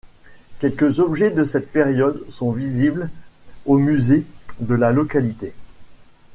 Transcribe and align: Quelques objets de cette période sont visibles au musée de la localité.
Quelques 0.57 0.99
objets 0.99 1.29
de 1.29 1.43
cette 1.43 1.71
période 1.71 2.27
sont 2.27 2.51
visibles 2.51 3.11
au 3.67 3.77
musée 3.77 4.25
de 4.59 4.73
la 4.73 4.91
localité. 4.91 5.53